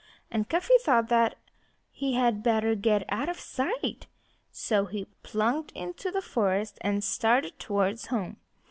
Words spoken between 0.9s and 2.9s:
that he had better